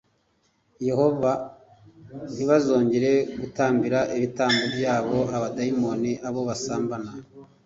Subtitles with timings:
[0.87, 1.39] Yehova h
[2.35, 7.11] ntibazongere gutambira ibitambo byabo abadayimoni abo basambana